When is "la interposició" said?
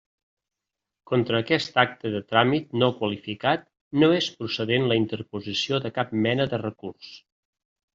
4.93-5.85